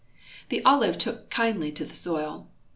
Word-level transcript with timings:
The 0.49 0.65
olive 0.65 0.97
took 0.97 1.29
kindly 1.29 1.71
to 1.73 1.85
the 1.85 1.93
soil. 1.93 2.47